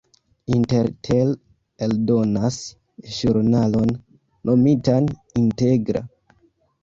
[0.53, 1.33] Intertel
[1.87, 2.57] eldonas
[3.17, 3.93] ĵurnalon
[4.51, 5.11] nomitan
[5.43, 6.03] "Integra".